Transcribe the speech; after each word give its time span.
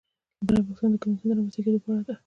بله 0.47 0.61
پوښتنه 0.67 0.89
د 0.93 0.95
کمیسیون 1.03 1.33
د 1.35 1.35
رامنځته 1.37 1.59
کیدو 1.65 1.79
په 1.83 1.89
اړه 1.97 2.03
ده. 2.07 2.13